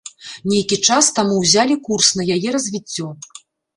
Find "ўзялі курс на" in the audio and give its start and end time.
1.43-2.25